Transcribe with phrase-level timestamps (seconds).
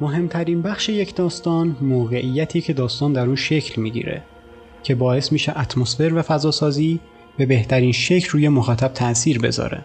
[0.00, 4.22] مهمترین بخش یک داستان موقعیتی که داستان در اون شکل می‌گیره
[4.82, 7.00] که باعث میشه اتمسفر و فضاسازی
[7.36, 9.80] به بهترین شکل روی مخاطب تاثیر بذاره.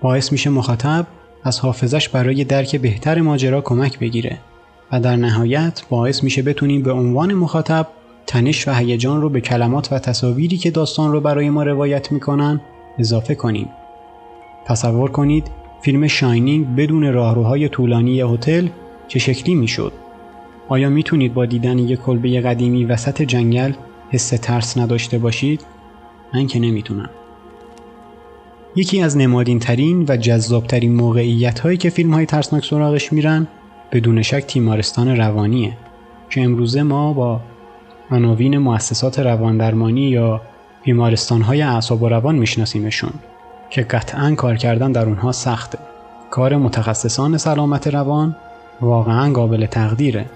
[0.00, 1.06] باعث میشه مخاطب
[1.44, 4.38] از حافظش برای درک بهتر ماجرا کمک بگیره
[4.92, 7.86] و در نهایت باعث میشه بتونیم به عنوان مخاطب
[8.26, 12.60] تنش و هیجان رو به کلمات و تصاویری که داستان رو برای ما روایت می‌کنن
[12.98, 13.68] اضافه کنیم.
[14.66, 15.50] تصور کنید
[15.82, 18.68] فیلم شاینینگ بدون راهروهای طولانی هتل
[19.08, 19.92] چه شکلی می‌شد؟
[20.68, 23.72] آیا می‌تونید با دیدن یک کلبه قدیمی وسط جنگل
[24.10, 25.66] حس ترس نداشته باشید؟
[26.34, 27.10] من که نمی‌تونم.
[28.76, 33.46] یکی از نمادین ترین و جذاب ترین موقعیت هایی که فیلم های ترسناک سراغش میرن
[33.92, 35.72] بدون شک تیمارستان روانیه
[36.30, 37.40] که امروزه ما با
[38.10, 40.40] عناوین مؤسسات رواندرمانی یا
[40.84, 43.12] بیمارستان های اعصاب و روان میشناسیمشون
[43.70, 45.78] که قطعا کار کردن در اونها سخته.
[46.30, 48.36] کار متخصصان سلامت روان
[48.80, 50.26] واقعا قابل تقدیره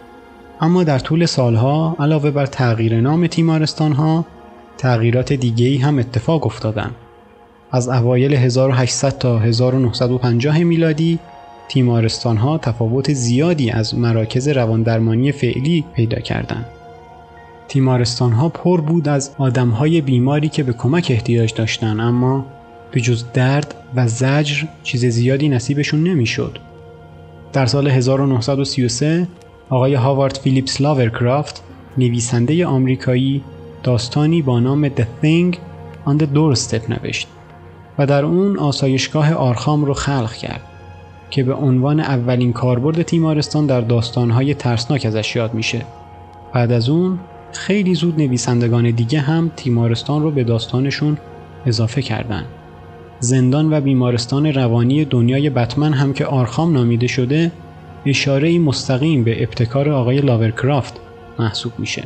[0.60, 4.24] اما در طول سالها علاوه بر تغییر نام تیمارستان ها
[4.78, 6.90] تغییرات دیگه ای هم اتفاق افتادن
[7.72, 11.18] از اوایل 1800 تا 1950 میلادی
[11.68, 16.66] تیمارستان ها تفاوت زیادی از مراکز رواندرمانی فعلی پیدا کردند.
[17.68, 22.46] تیمارستان ها پر بود از آدم های بیماری که به کمک احتیاج داشتن اما
[22.90, 26.58] به جز درد و زجر چیز زیادی نصیبشون نمی‌شد.
[27.52, 29.28] در سال 1933
[29.70, 31.62] آقای هاوارد فیلیپس لاورکرافت
[31.98, 33.42] نویسنده آمریکایی
[33.82, 35.56] داستانی با نام The Thing
[36.06, 37.28] on the Doorstep نوشت
[37.98, 40.60] و در اون آسایشگاه آرخام رو خلق کرد
[41.30, 45.82] که به عنوان اولین کاربرد تیمارستان در داستانهای ترسناک ازش یاد میشه.
[46.54, 47.18] بعد از اون
[47.52, 51.18] خیلی زود نویسندگان دیگه هم تیمارستان رو به داستانشون
[51.66, 52.46] اضافه کردند.
[53.24, 57.52] زندان و بیمارستان روانی دنیای بتمن هم که آرخام نامیده شده
[58.06, 60.94] اشاره مستقیم به ابتکار آقای لاورکرافت
[61.38, 62.04] محسوب میشه.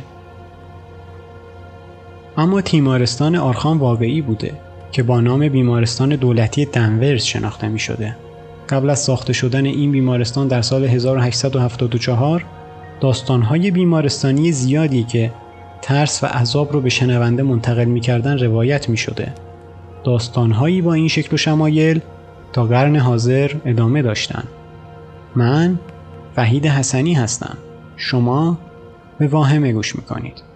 [2.37, 4.51] اما تیمارستان آرخام واقعی بوده
[4.91, 8.15] که با نام بیمارستان دولتی دنورز شناخته می شده.
[8.69, 12.45] قبل از ساخته شدن این بیمارستان در سال 1874
[13.01, 15.31] داستانهای بیمارستانی زیادی که
[15.81, 19.33] ترس و عذاب رو به شنونده منتقل می‌کردن روایت می شده.
[20.03, 22.01] داستانهایی با این شکل و شمایل
[22.53, 24.43] تا قرن حاضر ادامه داشتن.
[25.35, 25.79] من
[26.37, 27.57] وحید حسنی هستم.
[27.97, 28.57] شما
[29.19, 30.47] به واهمه گوش می‌کنید.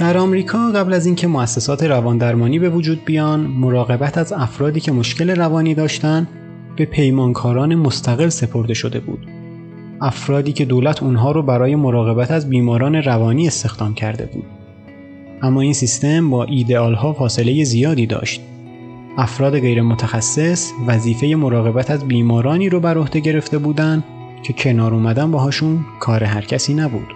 [0.00, 5.30] در آمریکا قبل از اینکه مؤسسات رواندرمانی به وجود بیان مراقبت از افرادی که مشکل
[5.30, 6.28] روانی داشتن
[6.76, 9.26] به پیمانکاران مستقل سپرده شده بود.
[10.00, 14.44] افرادی که دولت اونها رو برای مراقبت از بیماران روانی استخدام کرده بود.
[15.42, 18.40] اما این سیستم با ایدئال ها فاصله زیادی داشت.
[19.18, 24.04] افراد غیر متخصص وظیفه مراقبت از بیمارانی رو بر عهده گرفته بودند
[24.42, 27.14] که کنار اومدن باهاشون کار هر کسی نبود.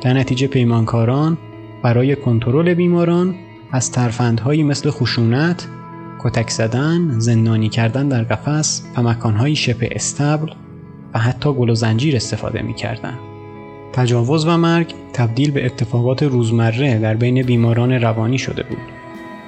[0.00, 1.38] در نتیجه پیمانکاران
[1.82, 3.34] برای کنترل بیماران
[3.72, 5.68] از ترفندهایی مثل خشونت،
[6.18, 10.50] کتک زدن، زندانی کردن در قفس و مکانهایی شبه استبل
[11.14, 13.14] و حتی گل و زنجیر استفاده می کردن.
[13.92, 18.78] تجاوز و مرگ تبدیل به اتفاقات روزمره در بین بیماران روانی شده بود.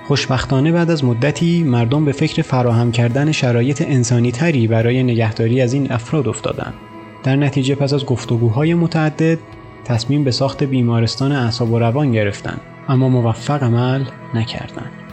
[0.06, 5.72] خوشبختانه بعد از مدتی مردم به فکر فراهم کردن شرایط انسانی تری برای نگهداری از
[5.72, 6.74] این افراد افتادند.
[7.22, 9.38] در نتیجه پس از گفتگوهای متعدد
[9.84, 14.04] تصمیم به ساخت بیمارستان اعصاب و روان گرفتند اما موفق عمل
[14.34, 15.05] نکردند.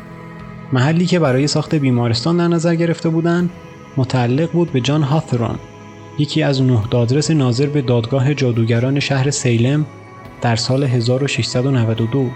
[0.73, 3.49] محلی که برای ساخت بیمارستان در نظر گرفته بودند
[3.97, 5.55] متعلق بود به جان هاثرون
[6.19, 9.85] یکی از نه دادرس ناظر به دادگاه جادوگران شهر سیلم
[10.41, 12.29] در سال 1692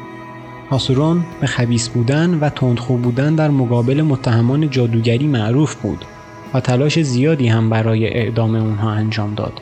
[0.70, 6.06] هاسورون به خبیس بودن و تندخو بودن در مقابل متهمان جادوگری معروف بود
[6.54, 9.62] و تلاش زیادی هم برای اعدام اونها انجام داد.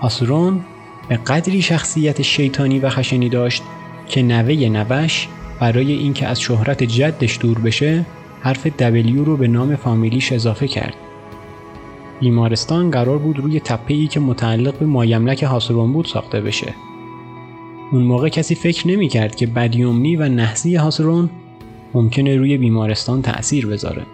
[0.00, 0.60] هاسورون
[1.08, 3.62] به قدری شخصیت شیطانی و خشنی داشت
[4.08, 5.28] که نوه نوش
[5.60, 8.06] برای اینکه از شهرت جدش دور بشه
[8.40, 10.94] حرف W رو به نام فامیلیش اضافه کرد.
[12.20, 16.74] بیمارستان قرار بود روی تپه‌ای که متعلق به مایملک حاسبان بود ساخته بشه.
[17.92, 21.30] اون موقع کسی فکر نمی کرد که بدیومنی و نحسی حاسرون
[21.94, 24.06] ممکنه روی بیمارستان تأثیر بذاره.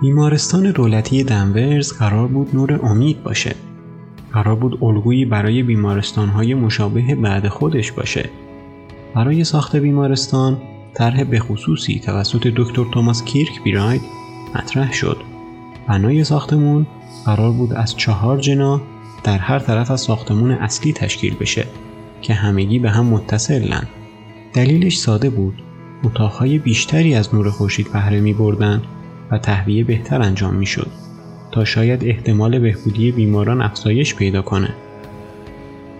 [0.00, 3.65] بیمارستان دولتی دنورز قرار بود نور امید باشه.
[4.36, 8.28] قرار بود الگویی برای بیمارستانهای مشابه بعد خودش باشه
[9.14, 10.58] برای ساخت بیمارستان
[10.94, 14.00] طرح به خصوصی توسط دکتر توماس کیرک بیراید
[14.54, 15.16] مطرح شد.
[15.88, 16.86] بنای ساختمون
[17.24, 18.80] قرار بود از چهار جنا
[19.24, 21.66] در هر طرف از ساختمون اصلی تشکیل بشه
[22.22, 23.86] که همگی به هم متصلن.
[24.52, 25.62] دلیلش ساده بود.
[26.04, 28.82] اتاقهای بیشتری از نور خورشید بهره می بردن
[29.30, 31.05] و تهویه بهتر انجام می شد
[31.56, 34.74] تا شاید احتمال بهبودی بیماران افزایش پیدا کنه.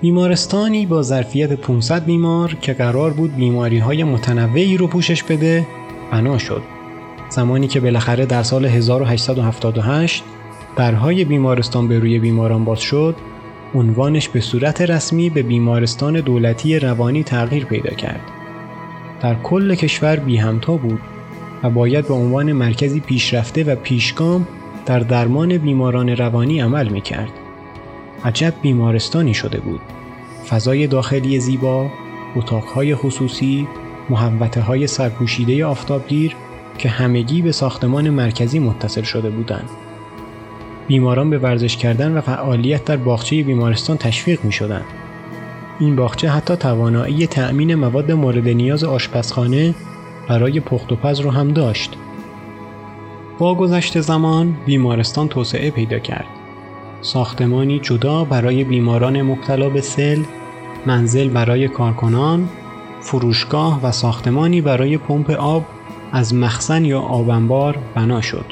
[0.01, 5.67] بیمارستانی با ظرفیت 500 بیمار که قرار بود بیماری های متنوعی رو پوشش بده
[6.13, 6.63] بنا شد.
[7.29, 10.25] زمانی که بالاخره در سال 1878
[10.77, 13.17] درهای بیمارستان به روی بیماران باز شد
[13.75, 18.21] عنوانش به صورت رسمی به بیمارستان دولتی روانی تغییر پیدا کرد.
[19.23, 21.01] در کل کشور بی همتا بود
[21.63, 24.47] و باید به عنوان مرکزی پیشرفته و پیشگام
[24.87, 27.31] در درمان بیماران روانی عمل می کرد.
[28.25, 29.81] عجب بیمارستانی شده بود.
[30.49, 31.91] فضای داخلی زیبا،
[32.37, 33.69] اتاقهای خصوصی،
[34.11, 36.37] محوطه های سرپوشیده آفتابگیر
[36.79, 39.69] که همگی به ساختمان مرکزی متصل شده بودند.
[40.89, 44.83] بیماران به ورزش کردن و فعالیت در باغچه بیمارستان تشویق می شدن.
[45.79, 49.75] این باغچه حتی توانایی تأمین مواد مورد نیاز آشپزخانه
[50.29, 51.97] برای پخت و پز رو هم داشت.
[53.39, 56.27] با گذشت زمان بیمارستان توسعه پیدا کرد.
[57.01, 60.23] ساختمانی جدا برای بیماران مبتلا به سل،
[60.87, 62.49] منزل برای کارکنان،
[63.01, 65.65] فروشگاه و ساختمانی برای پمپ آب
[66.13, 68.45] از مخزن یا آبنبار بنا شد.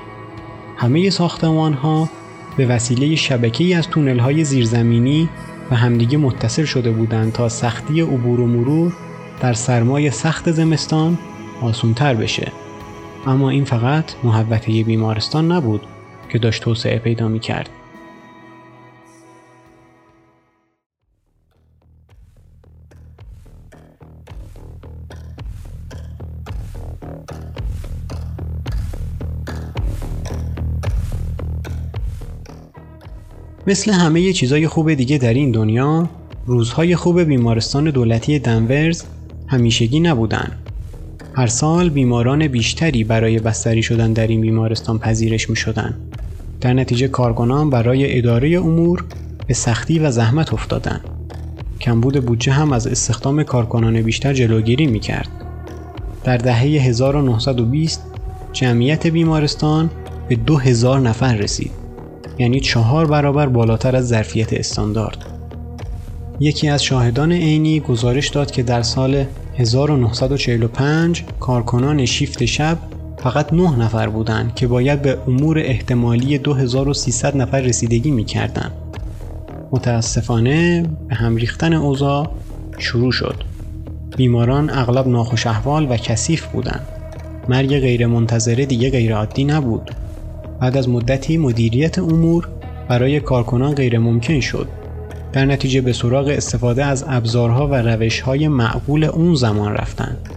[0.76, 2.08] همه ساختمان ها
[2.56, 5.28] به وسیله شبکه‌ای از تونل های زیرزمینی
[5.70, 8.92] و همدیگه متصل شده بودند تا سختی عبور و مرور
[9.40, 11.18] در سرمای سخت زمستان
[11.60, 12.52] آسونتر بشه.
[13.26, 15.80] اما این فقط محوطه بیمارستان نبود
[16.32, 17.70] که داشت توسعه پیدا می کرد.
[33.66, 36.08] مثل همه چیزای خوب دیگه در این دنیا
[36.46, 39.04] روزهای خوب بیمارستان دولتی دنورز
[39.46, 40.63] همیشگی نبودن.
[41.36, 45.94] هر سال بیماران بیشتری برای بستری شدن در این بیمارستان پذیرش می شدن.
[46.60, 49.04] در نتیجه کارکنان برای اداره امور
[49.46, 51.00] به سختی و زحمت افتادن.
[51.80, 55.28] کمبود بودجه هم از استخدام کارکنان بیشتر جلوگیری می کرد.
[56.24, 58.02] در دهه 1920
[58.52, 59.90] جمعیت بیمارستان
[60.28, 61.70] به 2000 نفر رسید.
[62.38, 65.33] یعنی چهار برابر بالاتر از ظرفیت استاندارد.
[66.40, 69.24] یکی از شاهدان عینی گزارش داد که در سال
[69.56, 72.78] 1945 کارکنان شیفت شب
[73.18, 78.72] فقط 9 نفر بودند که باید به امور احتمالی 2300 نفر رسیدگی می‌کردند.
[79.72, 82.30] متاسفانه به هم ریختن اوضاع
[82.78, 83.36] شروع شد.
[84.16, 86.86] بیماران اغلب ناخوش احوال و کثیف بودند.
[87.48, 89.90] مرگ غیرمنتظره دیگه غیرعادی نبود.
[90.60, 92.48] بعد از مدتی مدیریت امور
[92.88, 94.68] برای کارکنان غیر ممکن شد.
[95.34, 100.28] در نتیجه به سراغ استفاده از ابزارها و روشهای معقول اون زمان رفتند.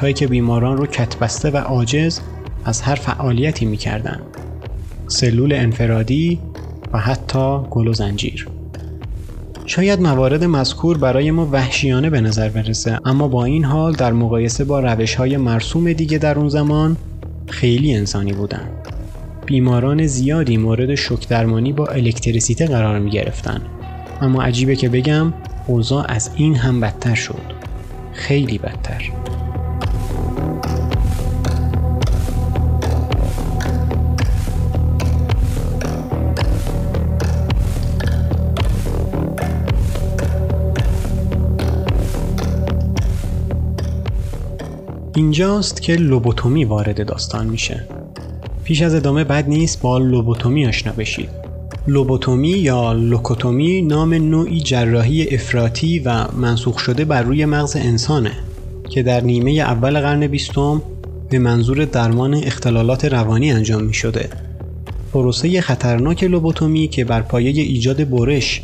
[0.00, 2.20] هایی که بیماران رو کتبسته و عاجز
[2.64, 4.22] از هر فعالیتی می‌کردند.
[5.06, 6.38] سلول انفرادی
[6.92, 8.48] و حتی گل و زنجیر.
[9.66, 14.64] شاید موارد مذکور برای ما وحشیانه به نظر برسه اما با این حال در مقایسه
[14.64, 16.96] با روش های مرسوم دیگه در اون زمان
[17.46, 18.68] خیلی انسانی بودن.
[19.46, 23.62] بیماران زیادی مورد شک درمانی با الکتریسیته قرار می گرفتن.
[24.20, 25.32] اما عجیبه که بگم
[25.66, 27.42] اوضاع از این هم بدتر شد.
[28.12, 29.10] خیلی بدتر.
[45.14, 47.95] اینجاست که لوبوتومی وارد داستان میشه.
[48.66, 51.28] پیش از ادامه بد نیست با لوبوتومی آشنا بشید.
[51.86, 58.32] لوبوتومی یا لوکوتومی نام نوعی جراحی افراطی و منسوخ شده بر روی مغز انسانه
[58.90, 60.82] که در نیمه اول قرن بیستم
[61.30, 64.28] به منظور درمان اختلالات روانی انجام می شده.
[65.12, 68.62] پروسه خطرناک لوبوتومی که بر پایه ایجاد برش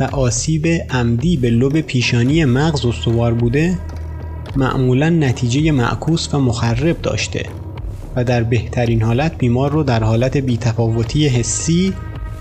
[0.00, 3.78] و آسیب عمدی به لوب پیشانی مغز استوار بوده
[4.56, 7.46] معمولا نتیجه معکوس و مخرب داشته
[8.16, 11.94] و در بهترین حالت بیمار رو در حالت بیتفاوتی حسی،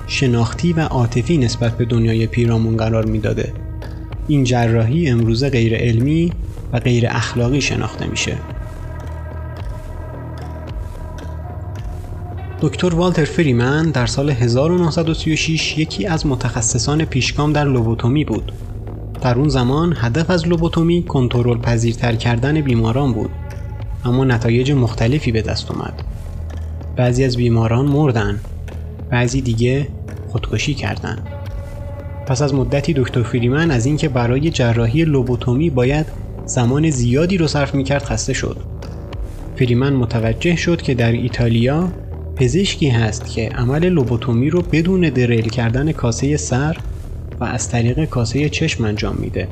[0.08, 3.54] شناختی و عاطفی نسبت به دنیای پیرامون قرار می‌داده.
[4.28, 6.34] این جراحی امروزه غیر علمی
[6.74, 8.38] و غیر اخلاقی شناخته میشه.
[12.62, 18.52] دکتر والتر فریمن در سال 1936 یکی از متخصصان پیشگام در لوبوتومی بود
[19.22, 23.30] در اون زمان هدف از لوبوتومی کنترل پذیرتر کردن بیماران بود
[24.06, 25.94] اما نتایج مختلفی به دست اومد
[26.96, 28.40] بعضی از بیماران مردن
[29.10, 29.88] بعضی دیگه
[30.28, 31.28] خودکشی کردند.
[32.28, 36.06] پس از مدتی دکتر فریمن از اینکه برای جراحی لوبوتومی باید
[36.46, 38.58] زمان زیادی رو صرف می‌کرد خسته شد.
[39.56, 41.92] فریمن متوجه شد که در ایتالیا
[42.36, 46.78] پزشکی هست که عمل لوبوتومی رو بدون دریل کردن کاسه سر
[47.40, 49.48] و از طریق کاسه چشم انجام میده.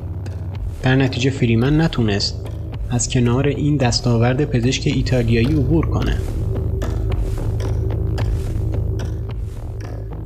[0.84, 2.47] در نتیجه فریمن نتونست
[2.90, 6.18] از کنار این دستاورد پزشک ایتالیایی عبور کنه.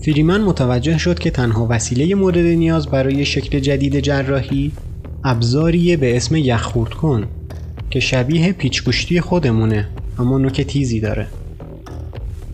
[0.06, 4.72] فریمن متوجه شد که تنها وسیله مورد نیاز برای شکل جدید جراحی
[5.24, 7.28] ابزاریه به اسم یخورد کن
[7.90, 9.88] که شبیه پیچگوشتی خودمونه
[10.20, 11.28] اما نوک تیزی داره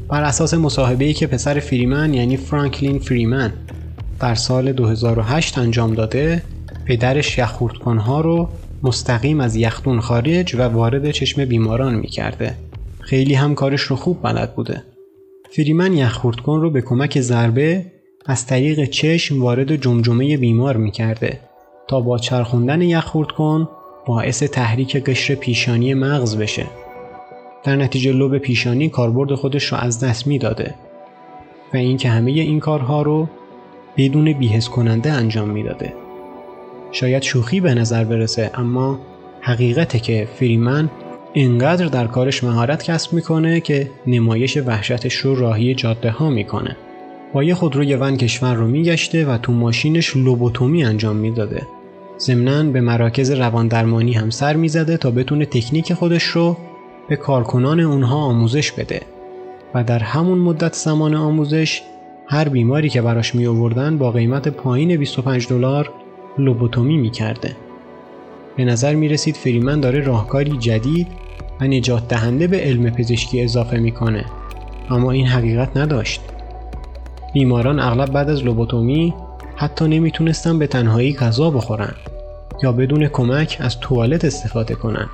[0.10, 3.54] بر اساس مصاحبه‌ای که پسر فریمن یعنی فرانکلین فریمن
[4.20, 6.42] در سال 2008 انجام داده
[6.86, 8.50] پدرش یخوردکنها رو
[8.84, 12.56] مستقیم از یختون خارج و وارد چشم بیماران می‌کرده.
[13.00, 14.84] خیلی هم کارش رو خوب بلد بوده.
[15.52, 17.86] فریمن یخوردکن رو به کمک ضربه
[18.26, 21.40] از طریق چشم وارد جمجمه بیمار می‌کرده
[21.88, 23.70] تا با چرخوندن یخوردکن
[24.06, 26.66] باعث تحریک قشر پیشانی مغز بشه.
[27.64, 30.76] در نتیجه لوب پیشانی کاربرد خودش رو از دست می‌داده
[31.74, 33.28] و اینکه همه این کارها رو
[33.98, 35.94] بدون بیهس کننده انجام می‌داده.
[36.92, 39.00] شاید شوخی به نظر برسه اما
[39.42, 40.90] حقیقته که فریمن
[41.34, 46.78] اینقدر در کارش مهارت کسب می‌کنه که نمایش وحشتش رو راهی جاده ها می‌کنه.
[47.34, 51.68] با یه خودروی ون کشور رو میگشته و تو ماشینش لوبوتومی انجام می‌داده.
[52.20, 56.58] ضمنا به مراکز رواندرمانی هم سر می‌زده تا بتونه تکنیک خودش رو
[57.10, 59.02] به کارکنان اونها آموزش بده
[59.74, 61.82] و در همون مدت زمان آموزش
[62.28, 65.90] هر بیماری که براش می آوردن با قیمت پایین 25 دلار
[66.38, 67.56] لوبوتومی می‌کرده.
[68.56, 71.08] به نظر می رسید فریمن داره راهکاری جدید
[71.62, 74.26] و نجات دهنده به علم پزشکی اضافه می‌کنه.
[74.90, 76.22] اما این حقیقت نداشت.
[77.34, 79.14] بیماران اغلب بعد از لوبوتومی
[79.56, 81.94] حتی نمی‌تونستن به تنهایی غذا بخورن
[82.64, 85.10] یا بدون کمک از توالت استفاده کنن.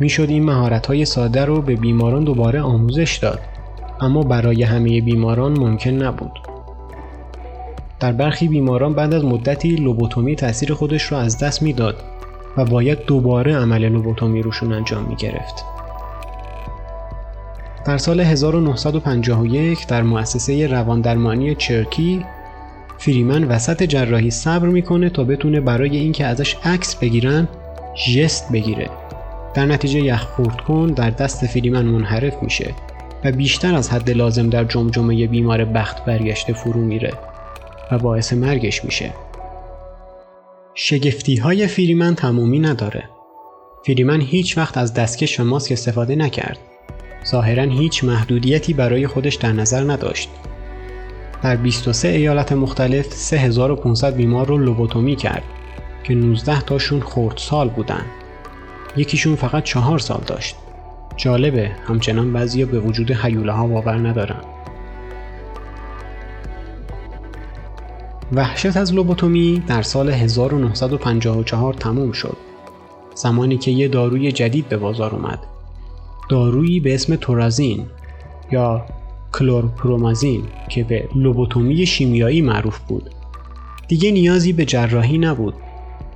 [0.00, 3.40] می‌شد این مهارت های ساده رو به بیماران دوباره آموزش داد
[4.00, 6.32] اما برای همه بیماران ممکن نبود.
[8.04, 11.96] در برخی بیماران بعد از مدتی لوبوتومی تاثیر خودش رو از دست می‌داد
[12.56, 15.64] و باید دوباره عمل لوبوتومی روشون انجام می گرفت.
[17.86, 22.24] در سال 1951 در مؤسسه رواندرمانی چرکی
[22.98, 27.48] فریمن وسط جراحی صبر می‌کنه تا بتونه برای اینکه ازش عکس بگیرن
[28.06, 28.90] ژست بگیره
[29.54, 30.26] در نتیجه یخ
[30.66, 32.74] کن در دست فریمن منحرف میشه
[33.24, 37.12] و بیشتر از حد لازم در جمجمه بیمار بخت برگشته فرو میره
[37.98, 39.12] باعث مرگش میشه
[40.76, 43.04] شگفتی های فریمن تمومی نداره.
[43.86, 46.58] فریمن هیچ وقت از دستکش و ماسک استفاده نکرد.
[47.26, 50.28] ظاهرا هیچ محدودیتی برای خودش در نظر نداشت.
[51.42, 55.42] در 23 ایالت مختلف 3500 بیمار رو لوبوتومی کرد
[56.04, 57.02] که 19 تاشون
[57.36, 58.04] سال بودن.
[58.96, 60.56] یکیشون فقط چهار سال داشت.
[61.16, 64.53] جالبه همچنان بعضیا به وجود حیوله ها باور ندارن.
[68.36, 72.36] وحشت از لوبوتومی در سال 1954 تموم شد.
[73.14, 75.38] زمانی که یه داروی جدید به بازار اومد.
[76.28, 77.86] دارویی به اسم تورازین
[78.52, 78.86] یا
[79.32, 83.10] کلورپرومازین که به لوبوتومی شیمیایی معروف بود.
[83.88, 85.54] دیگه نیازی به جراحی نبود.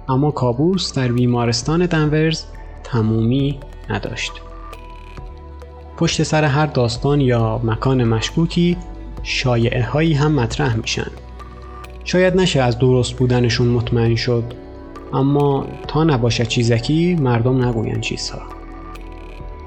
[0.09, 2.45] اما کابوس در بیمارستان دنورز
[2.85, 3.59] تمومی
[3.91, 4.33] نداشت.
[5.97, 8.77] پشت سر هر داستان یا مکان مشکوکی
[9.23, 11.11] شایعه هایی هم مطرح میشن.
[12.09, 14.45] شاید نشه از درست بودنشون مطمئن شد.
[15.13, 18.43] اما تا نباشه چیزکی مردم نگوین چیزها.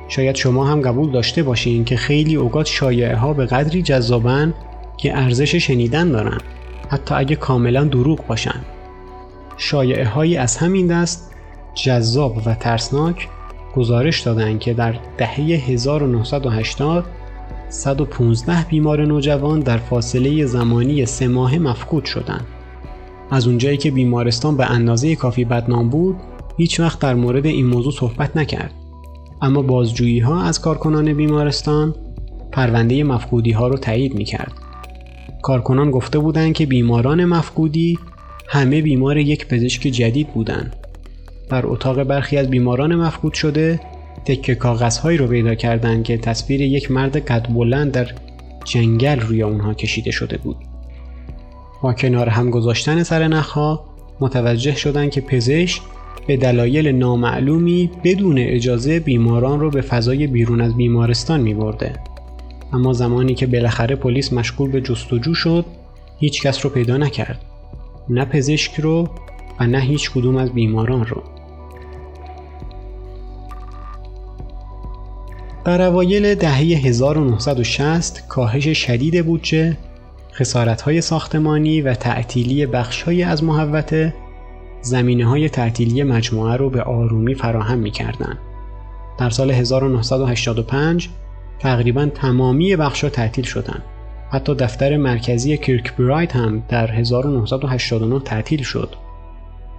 [0.07, 4.53] شاید شما هم قبول داشته باشین که خیلی اوقات شایعه ها به قدری جذابن
[4.97, 6.37] که ارزش شنیدن دارن
[6.89, 8.61] حتی اگه کاملا دروغ باشن.
[9.57, 11.31] شایعه هایی از همین دست
[11.75, 13.27] جذاب و ترسناک
[13.75, 17.05] گزارش دادن که در دهه 1980
[17.71, 22.45] 115 بیمار نوجوان در فاصله زمانی سه ماه مفقود شدند.
[23.31, 26.15] از اونجایی که بیمارستان به اندازه کافی بدنام بود،
[26.57, 28.73] هیچ وقت در مورد این موضوع صحبت نکرد.
[29.41, 31.95] اما بازجویی ها از کارکنان بیمارستان
[32.51, 34.53] پرونده مفقودی ها رو تایید می کرد.
[35.41, 37.99] کارکنان گفته بودند که بیماران مفقودی
[38.47, 40.75] همه بیمار یک پزشک جدید بودند.
[41.49, 43.79] در اتاق برخی از بیماران مفقود شده
[44.25, 48.07] تکه کاغذهایی رو پیدا کردند که تصویر یک مرد قد بلند در
[48.65, 50.57] جنگل روی اونها کشیده شده بود.
[51.81, 53.85] با کنار هم گذاشتن سر نخها
[54.19, 55.81] متوجه شدن که پزشک
[56.27, 61.93] به دلایل نامعلومی بدون اجازه بیماران رو به فضای بیرون از بیمارستان می برده.
[62.73, 65.65] اما زمانی که بالاخره پلیس مشغول به جستجو شد
[66.19, 67.41] هیچ کس رو پیدا نکرد.
[68.09, 69.09] نه پزشک رو
[69.59, 71.23] و نه هیچ کدوم از بیماران رو.
[75.65, 79.77] در اوایل دهه 1960 کاهش شدید بودجه،
[80.33, 84.13] خسارتهای ساختمانی و تعطیلی بخشهایی از محوطه
[84.81, 88.37] زمینه های تعطیلی مجموعه رو به آرومی فراهم می کردن.
[89.19, 91.09] در سال 1985
[91.59, 93.83] تقریبا تمامی بخشها تعطیل شدند.
[94.31, 98.95] حتی دفتر مرکزی کرک برایت هم در 1989 تعطیل شد.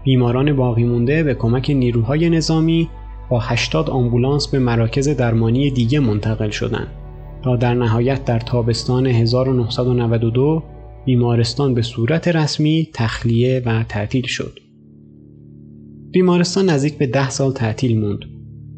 [0.05, 2.91] بیماران باقی مونده به کمک نیروهای نظامی
[3.33, 6.89] با 80 آمبولانس به مراکز درمانی دیگه منتقل شدند
[7.45, 10.62] تا در نهایت در تابستان 1992
[11.05, 14.59] بیمارستان به صورت رسمی تخلیه و تعطیل شد.
[16.11, 18.21] بیمارستان نزدیک به ده سال تعطیل موند.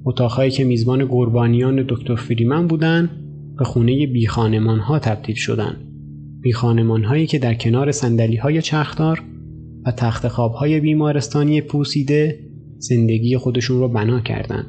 [0.04, 3.10] اتاقهایی که میزبان قربانیان دکتر فریمن بودند
[3.58, 5.76] به خونه بیخانمان ها تبدیل شدند.
[6.40, 9.22] بیخانمان هایی که در کنار سندلی های چرخدار
[9.86, 12.53] و تخت خواب های بیمارستانی پوسیده
[12.88, 14.66] زندگی خودشون رو بنا کردند.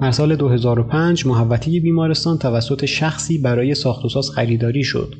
[0.00, 5.14] در سال 2005 محوطه بیمارستان توسط شخصی برای ساخت و ساز خریداری شد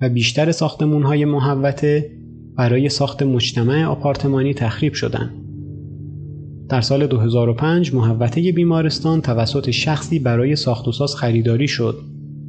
[0.00, 2.10] و بیشتر ساختمون های محوطه
[2.56, 5.30] برای ساخت مجتمع آپارتمانی تخریب شدند.
[6.68, 11.98] در سال 2005 محوطه بیمارستان توسط شخصی برای ساخت و ساز خریداری شد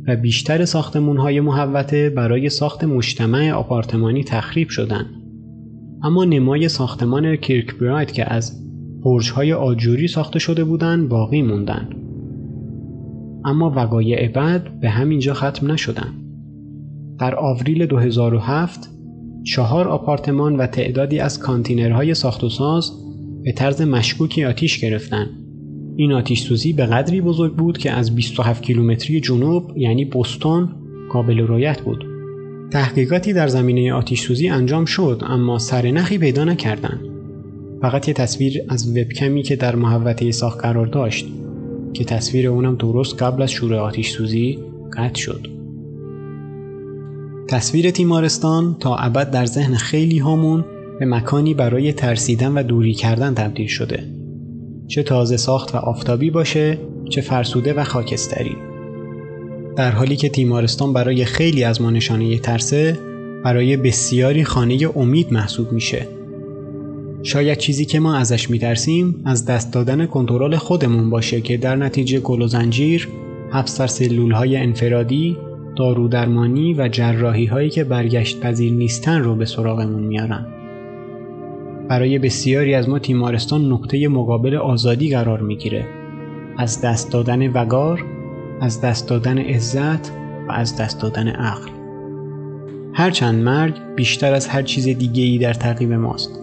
[0.08, 5.29] و بیشتر ساختمون های محوطه برای ساخت مجتمع آپارتمانی تخریب شدند.
[6.04, 8.70] اما نمای ساختمان کیرک برایت که از
[9.36, 11.90] های آجوری ساخته شده بودند باقی موندن.
[13.46, 16.14] اما وقایع بعد به همینجا ختم نشدن.
[17.20, 18.90] در آوریل 2007
[19.44, 22.92] چهار آپارتمان و تعدادی از کانتینرهای ساخت و ساز
[23.44, 25.30] به طرز مشکوکی آتیش گرفتند.
[25.96, 30.70] این آتیش سوزی به قدری بزرگ بود که از 27 کیلومتری جنوب یعنی بوستون
[31.10, 32.09] قابل رویت بود.
[32.72, 37.02] تحقیقاتی در زمینه آتیش سوزی انجام شد اما سرنخی پیدا نکردند.
[37.82, 41.28] فقط یه تصویر از وبکمی که در محوطه ساخت قرار داشت
[41.94, 44.60] که تصویر اونم درست قبل از شروع آتیش سوزی
[44.98, 45.48] قطع شد.
[47.48, 50.66] تصویر تیمارستان تا ابد در ذهن خیلی هامون
[51.00, 54.04] به مکانی برای ترسیدن و دوری کردن تبدیل شده.
[54.88, 56.78] چه تازه ساخت و آفتابی باشه
[57.10, 58.69] چه فرسوده و خاکستری.
[59.80, 63.00] در حالی که تیمارستان برای خیلی از ما نشانه ترسه
[63.44, 66.08] برای بسیاری خانه امید محسوب میشه.
[67.24, 72.20] شاید چیزی که ما ازش میترسیم از دست دادن کنترل خودمون باشه که در نتیجه
[72.20, 73.08] گل و زنجیر
[73.52, 75.38] حبس سلول های انفرادی
[75.76, 80.46] دارو درمانی و جراحی هایی که برگشت پذیر نیستن رو به سراغمون میارن.
[81.90, 85.86] برای بسیاری از ما تیمارستان نقطه مقابل آزادی قرار می‌گیره.
[86.58, 88.06] از دست دادن وگار،
[88.62, 90.12] از دست دادن عزت
[90.48, 91.70] و از دست دادن عقل.
[92.94, 96.40] هرچند مرگ بیشتر از هر چیز دیگه ای در تعقیب ماست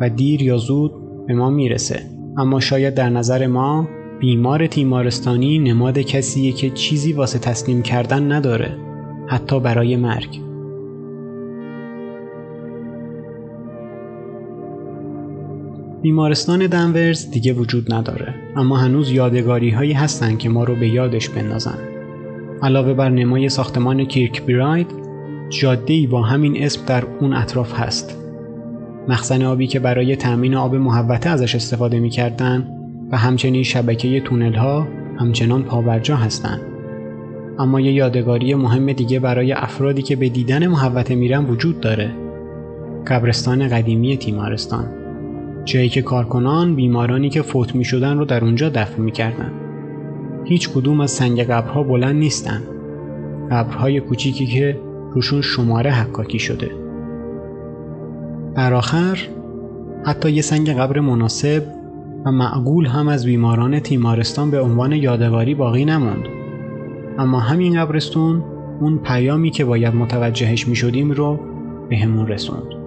[0.00, 0.92] و دیر یا زود
[1.26, 2.02] به ما می‌رسه.
[2.38, 3.88] اما شاید در نظر ما
[4.20, 8.76] بیمار تیمارستانی نماد کسیه که چیزی واسه تسلیم کردن نداره
[9.26, 10.49] حتی برای مرگ
[16.02, 21.28] بیمارستان دنورز دیگه وجود نداره اما هنوز یادگاری هایی هستن که ما رو به یادش
[21.28, 21.78] بندازن
[22.62, 24.86] علاوه بر نمای ساختمان کیرک براید
[25.48, 28.16] جاده با همین اسم در اون اطراف هست
[29.08, 32.68] مخزن آبی که برای تأمین آب محوطه ازش استفاده می‌کردن
[33.12, 36.60] و همچنین شبکه تونل ها همچنان پابرجا هستند.
[37.58, 42.10] اما یه یادگاری مهم دیگه برای افرادی که به دیدن محوطه میرن وجود داره.
[43.06, 44.99] قبرستان قدیمی تیمارستان.
[45.64, 49.52] جایی که کارکنان بیمارانی که فوت می شدن رو در اونجا دفن می‌کردن.
[50.44, 52.62] هیچ کدوم از سنگ قبرها بلند نیستن.
[53.50, 54.80] قبرهای کوچیکی که
[55.12, 56.70] روشون شماره حکاکی شده.
[58.54, 59.18] در آخر
[60.04, 61.62] حتی یه سنگ قبر مناسب
[62.24, 66.24] و معقول هم از بیماران تیمارستان به عنوان یادگاری باقی نموند
[67.18, 68.44] اما همین قبرستون
[68.80, 71.40] اون پیامی که باید متوجهش می شدیم رو
[71.88, 72.79] به همون رسوند